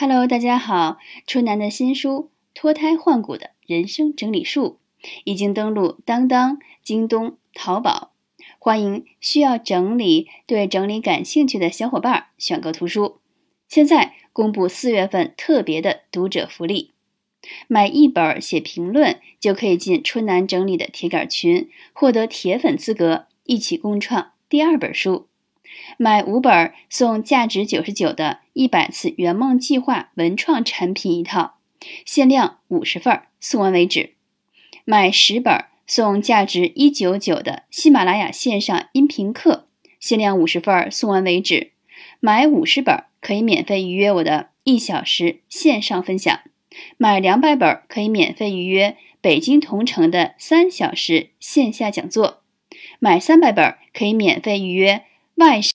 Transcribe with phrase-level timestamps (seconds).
[0.00, 0.98] Hello，大家好！
[1.26, 4.78] 春楠的新书《脱胎换骨的人生整理术》
[5.24, 8.12] 已经登录当当、京东、淘宝，
[8.60, 13.18] 欢迎需要整理、对整理感兴趣的小伙伴选购图书。
[13.68, 16.92] 现在公布四月份特别的读者福利：
[17.66, 25.27] 买一本写评论就可以进春楠整理的铁杆群，获得铁粉资格，一起共创第二本书。
[25.96, 31.56] 买五本送价值九十九的一百次圆梦计划文创产品一套，
[32.04, 34.14] 限量五十份，送完为止。
[34.84, 39.66] 买十本送价值一九九的喜马拉雅线上音频课，
[39.98, 41.72] 限量五十份，送完为止。
[42.20, 46.40] 买五十本可以免费预约我的一小时线上分享，
[46.96, 52.42] 买两百本可以免费预约北京同城的三小时线下讲座，
[52.98, 55.04] 买三百本可以免费预约
[55.36, 55.60] 外。